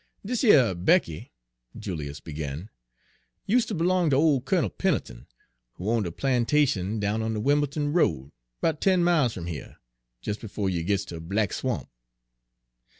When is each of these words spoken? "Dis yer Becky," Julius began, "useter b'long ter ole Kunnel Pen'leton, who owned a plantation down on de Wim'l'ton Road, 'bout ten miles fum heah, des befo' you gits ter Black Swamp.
"Dis 0.25 0.41
yer 0.41 0.73
Becky," 0.73 1.31
Julius 1.77 2.19
began, 2.19 2.71
"useter 3.45 3.75
b'long 3.75 4.09
ter 4.09 4.15
ole 4.15 4.41
Kunnel 4.41 4.71
Pen'leton, 4.71 5.27
who 5.73 5.91
owned 5.91 6.07
a 6.07 6.11
plantation 6.11 6.99
down 6.99 7.21
on 7.21 7.35
de 7.35 7.39
Wim'l'ton 7.39 7.93
Road, 7.93 8.31
'bout 8.61 8.81
ten 8.81 9.03
miles 9.03 9.35
fum 9.35 9.45
heah, 9.45 9.77
des 10.23 10.33
befo' 10.33 10.65
you 10.65 10.81
gits 10.83 11.05
ter 11.05 11.19
Black 11.19 11.53
Swamp. 11.53 11.87